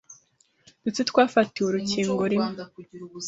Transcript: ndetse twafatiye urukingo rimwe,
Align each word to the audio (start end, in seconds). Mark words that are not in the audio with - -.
ndetse 0.81 1.01
twafatiye 1.09 1.65
urukingo 1.67 2.21
rimwe, 2.31 2.63